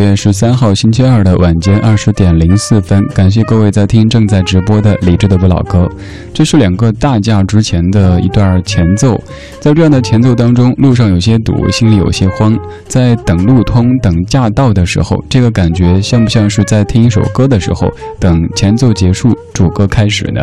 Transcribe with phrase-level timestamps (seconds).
[0.00, 5.86] 月十三号星期二的晚间二十点零四分，感谢各位在听正在直播的理智的不老歌。
[6.32, 9.22] 这是两个大驾之前的一段前奏，
[9.60, 12.58] 在这样的前奏当中，路上有些堵，心里有些慌。
[12.88, 17.86] 在等路通、等驾到的时候，这个感觉像不像是在听一首歌的时候，
[18.18, 20.40] 等前奏结束，主歌开始呢？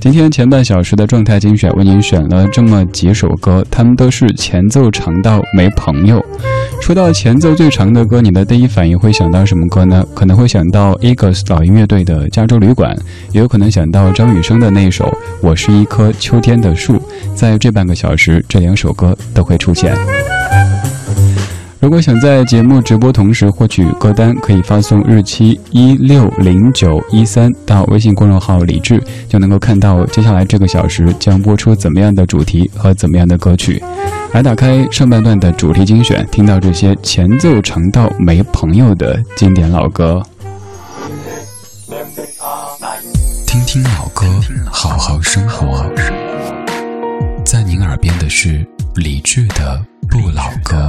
[0.00, 6.24] 今天前半小时的状态精选为您选了这么几首歌，他们都是前奏长到没朋友。
[6.80, 10.06] 说到前奏最长的歌，你的第一反应会想到什么歌呢？
[10.14, 12.94] 可能会想到 Eagles 老鹰乐队的《加州旅馆》，
[13.32, 15.04] 也有可能想到张雨生的那首
[15.40, 16.94] 《我是一棵秋天的树》。
[17.34, 19.92] 在这半个小时，这两首歌都会出现。
[21.80, 33.82] 如果想在节目直播同时获取歌单，可以发送日期一六零九一三到微信公众号“李志”，就能够看到接下来这个小时将播出怎么样的主题和怎么样的歌曲。
[34.32, 40.22] 来打开上半段的主题精选，听到这些前奏长到没朋友的经典老歌。
[43.46, 44.26] 听听老歌，
[44.70, 45.90] 好好生活。
[47.44, 50.88] 在您耳边的是理智的《不老歌》。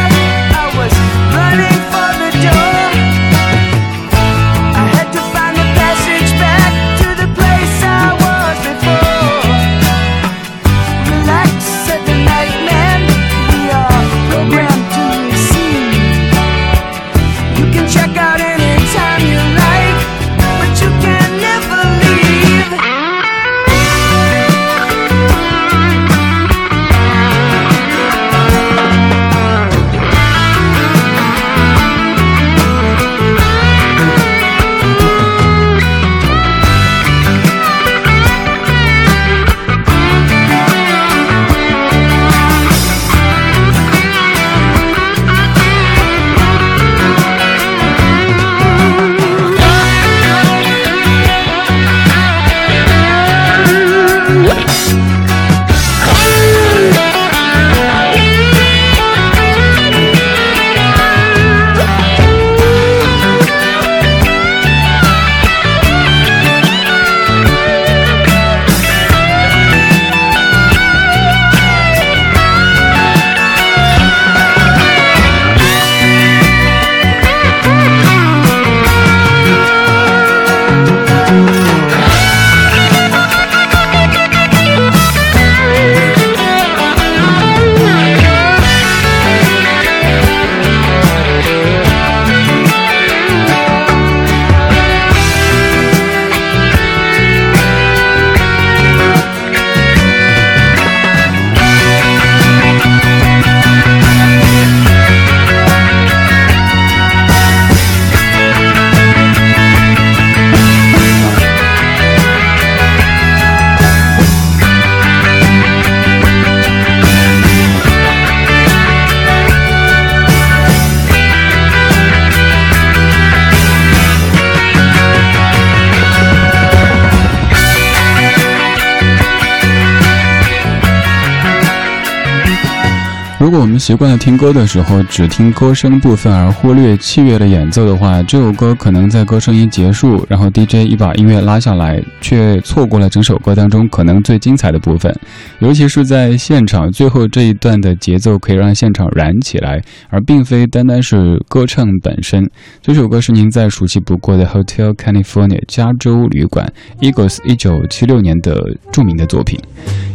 [133.81, 145.11] 习惯了听歌的时候只听歌声部分而忽略器乐的演奏的话，这首歌可能在歌声一结束，然后 DJ 一把音乐拉下来，却错过了整首歌当中可能最精彩的部分。
[145.57, 149.81] 尤其是在现场最后这一段的节奏可以让现场燃起来，
[150.11, 152.47] 而并非单单是歌唱本身。
[152.83, 158.55] 这首歌是您再熟悉不过的 Hotel California 加州旅馆 Eagles 一九七六年的
[158.91, 159.59] 著名的作品。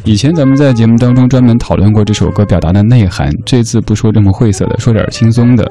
[0.05, 5.67] 以前咱们在节目当中专门讨论过这首歌表达的内涵，这这次不说这么晦涩的，说点轻松的。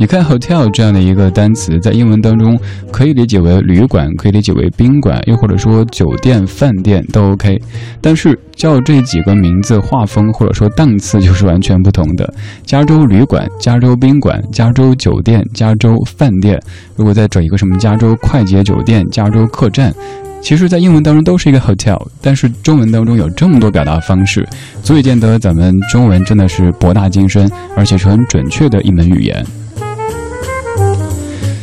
[0.00, 2.58] 你看 hotel 这样的一个单词，在英文当中
[2.90, 7.56] 可以理解为旅馆，可以理解为宾馆，又或者说酒店、饭店都 OK。
[8.00, 12.34] 但是叫这几个名字，画风或者说档次就是完全不同的。
[12.64, 16.60] 加州旅馆、加州宾馆、加州酒店、加州饭店，
[16.96, 19.94] 如果再整一个什么加州快捷酒店、加州客栈。
[20.40, 24.48] 其实，在英文当中都是一个 hotel，但是中文当中有这么多表达方式，
[24.82, 29.44] 足以见得咱们中文真的是博大精深，而且是很准确的一门语言。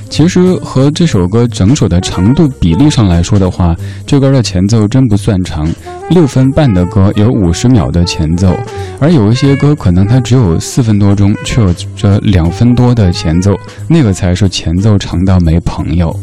[0.07, 5.67] 其实和这首歌整首的长度比例上来说的话，这歌的前奏真不算长，
[6.09, 8.55] 六分半的歌有五十秒的前奏，
[8.99, 13.53] 而有一些歌可能它只有四分多钟，却有着两分多的前奏，
[13.89, 16.17] 那个才是前奏长到没朋友。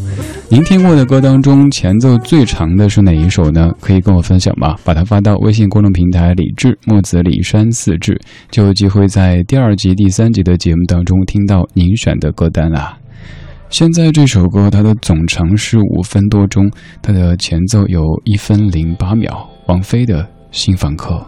[0.53, 3.73] 您听过的歌当中，前奏最长的是哪一首呢？
[3.81, 4.77] 可以跟我分享吗？
[4.85, 8.21] 把它发到微信公众平台“李志木子李山四志”，
[8.53, 12.99] 就有机会在第二集、第三集的节目当中听到您选的歌单啦。
[13.71, 19.49] 现在这首歌它的总长是五分多钟，它的前奏有一分零八秒。
[19.69, 21.27] 王菲的新访客。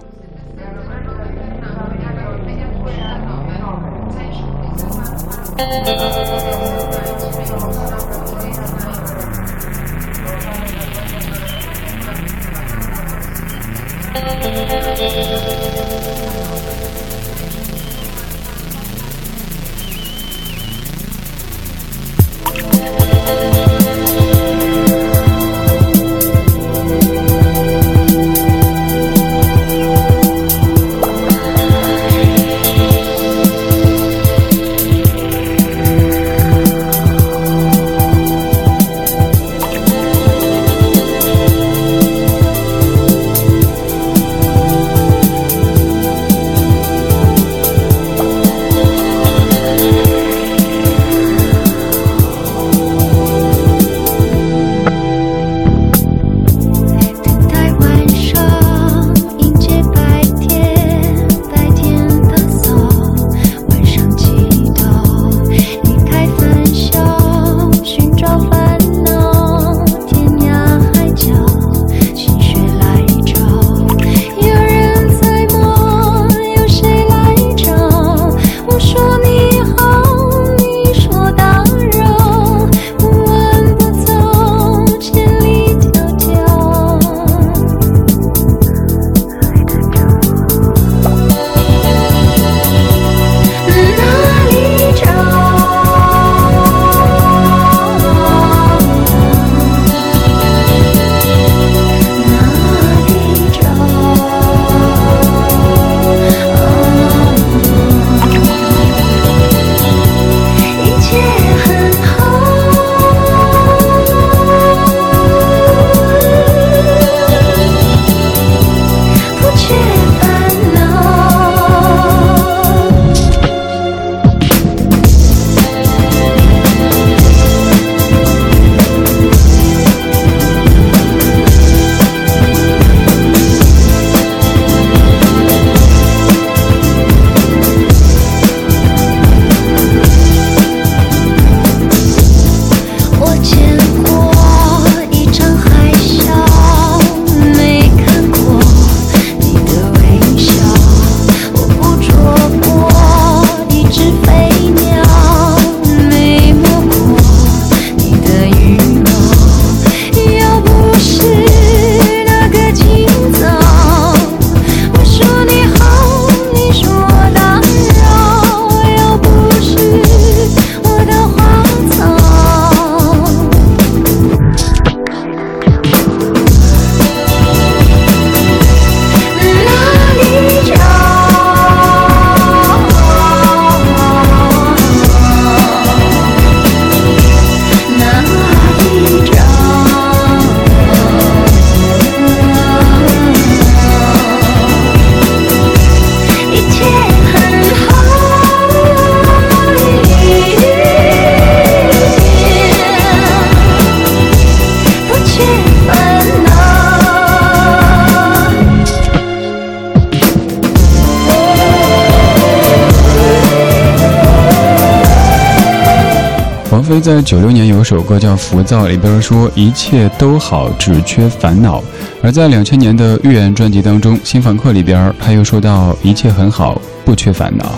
[217.05, 221.85] 在九六年有首歌叫《浮躁》，里边说一切都好，只缺烦恼。
[222.23, 227.75] 而在两千年的《预言》专辑当中，《新房客》里边他又说到一切很好，不缺烦恼。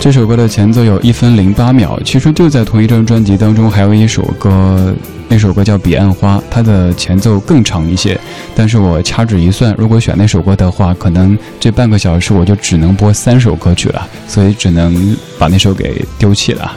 [0.00, 4.92] 这首歌的前奏有一分零八秒，其实就在同一张专辑当中还有一首歌，
[5.28, 8.18] 那首歌叫《彼岸花》，它的前奏更长一些。
[8.56, 16.72] 但是我掐指一算，如果选那首歌的话，可能这半个小时我就只能播三首歌曲了，所以只能把那首给丢弃了。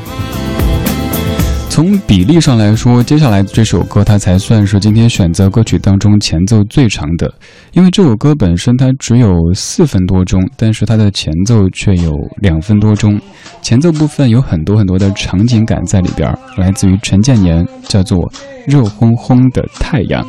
[1.76, 7.30] 从比例上来说，接下来这首歌它才算是今天选择歌曲当中前奏最长的，
[7.74, 13.20] 因为这首歌本身它只有四分多钟，但是它的前奏却有两分多钟。
[13.62, 18.20] 前奏部分有很多很多的场景感在里边，来自于陈建年，叫做
[18.66, 20.24] 《热烘烘的太阳》。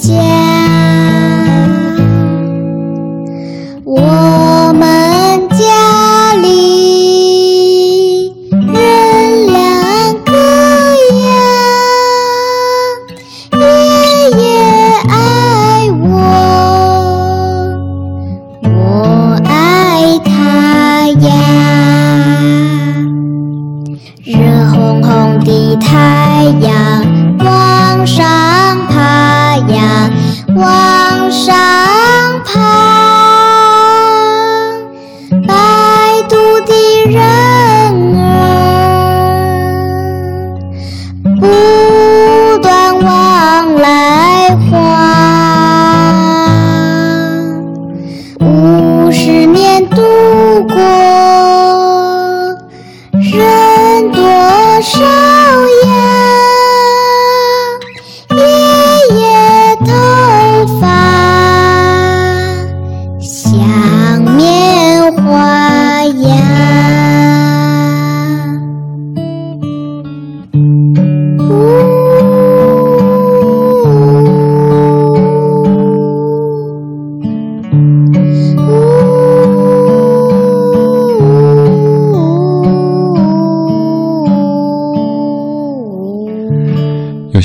[0.00, 0.29] 见。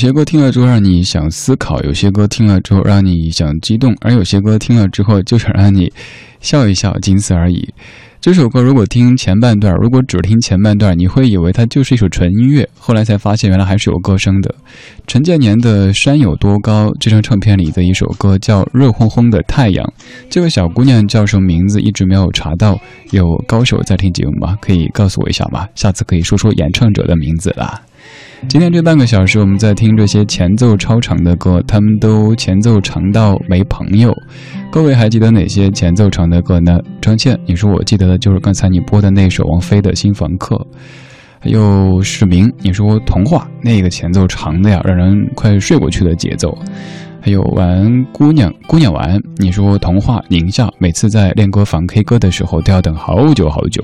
[0.06, 5.92] 些歌听了之后让你想思考，有些歌听了之后让你想激动，而有些歌听了之后就想让你
[6.42, 7.68] 笑一笑，仅此而已。
[8.22, 14.54] 这首歌如果听前半段，如果只听前半段，你会以为它就是一首纯音乐，后来才发现原来还是有歌声的。
[15.08, 19.84] 陈建年的《山有多高》这张唱片里的一首歌叫《热烘烘的太阳》，
[20.30, 24.56] 这位小姑娘叫什么名字一直没有查到，有高手在听节目吗？
[24.62, 25.68] 可以告诉我一下吗？
[25.74, 27.82] 下次可以说说演唱者的名字啦。
[28.48, 34.16] 今天这半个小时，我们在听这些前奏超长的歌，他们都前奏长到没朋友。
[34.72, 36.80] 各位还记得哪些前奏长的歌呢？
[37.02, 40.56] 张倩，你说我记得的就是刚才你播的那首王菲的《新房客》，
[41.40, 46.58] 还有史明，你说童话那个前奏长的呀，让人快睡过去的节奏。
[47.20, 53.84] 还有玩姑娘姑娘玩，你说童话宁夏，每次在练歌房 K 歌的时候都要等好久好久。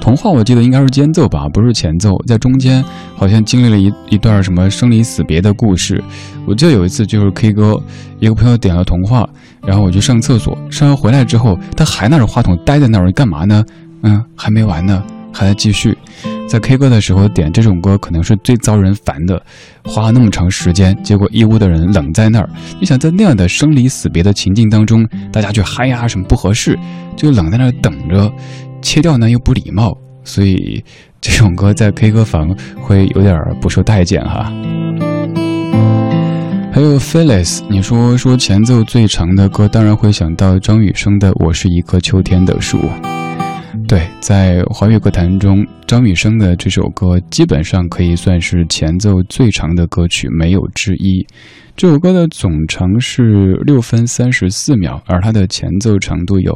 [0.00, 2.82] 童话我记得应该是间奏吧，不是前奏，在中间
[3.16, 6.02] 好像经历了一一段什么生离死别的故事。
[6.46, 7.80] 我记得有一次就是 K 歌，
[8.18, 9.28] 一个朋友点了童话，
[9.66, 13.64] 然后我去上厕所，上完回来之后，他还拿着话筒待在那儿，干嘛呢？
[14.02, 15.96] 嗯，还没完呢，还在继续。
[16.48, 19.40] 在 K 歌的时候点这种歌，可能是最遭人烦的，
[19.84, 22.48] 花了那么长时间，结果一屋的人冷在那儿。
[22.80, 26.76] 你想在那样的生离死别的情境当中，大家去嗨呀什么不合适，
[27.14, 28.32] 就冷在那儿等着。
[28.80, 30.82] 切掉呢又不礼貌，所以
[31.20, 34.52] 这种歌在 K 歌房会有点不受待见哈。
[36.72, 42.78] 还有 Phyllis，你说说前奏最长的歌，当然会想到张雨生的《我是一棵秋天的树》。
[43.86, 51.26] 对，在华语歌坛中，张雨生的这首歌基本上可以算是前奏最长的歌曲，没有之一。
[51.80, 56.52] 这首歌的总长是六分三十四秒，而它的前奏长度有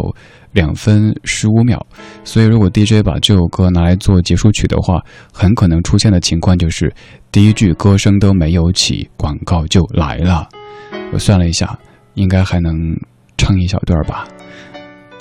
[0.53, 1.81] 两分十五秒。
[2.25, 5.01] 所以，如果 DJ 把这首歌拿来做结束曲的话，
[5.33, 6.93] 很可能出现的情况就是
[7.33, 10.47] 第一句歌声都没有起，广告就来了。
[11.11, 11.75] 我算了一下，
[12.13, 12.75] 应该还能
[13.39, 14.29] 唱一小段吧。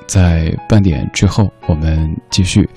[0.05, 2.69] 在半点之后，我们继续。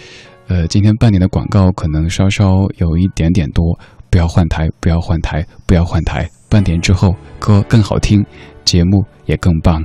[0.47, 3.77] 呃，今天半点的广告可能稍稍有一点点多，
[4.11, 6.31] 不要换台，不要换台，不要换台。
[6.49, 8.25] 半点之后，歌更好听，
[8.65, 9.85] 节目也更棒。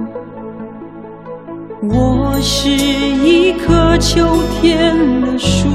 [1.83, 4.23] 我是一棵秋
[4.61, 5.67] 天的树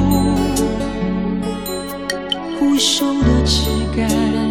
[2.56, 4.45] 枯瘦的枝干。